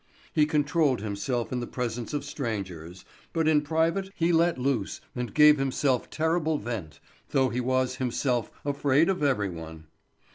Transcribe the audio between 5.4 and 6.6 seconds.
himself terrible